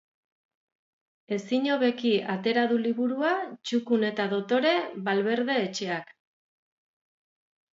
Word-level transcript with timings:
Ezin 1.37 1.67
hobeki 1.73 2.13
atera 2.35 2.63
du 2.73 2.79
liburua, 2.85 3.35
txukun 3.71 4.07
eta 4.09 4.25
dotore, 4.33 4.73
Valverde 5.11 5.61
etxeak. 5.67 6.11